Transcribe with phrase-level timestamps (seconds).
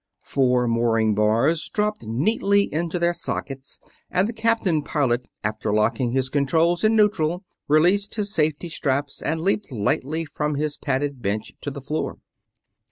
[0.23, 6.27] Four mooring bars dropped neatly into their sockets and the captain pilot, after locking his
[6.27, 11.69] controls in neutral, released his safety straps and leaped lightly from his padded bench to
[11.69, 12.17] the floor.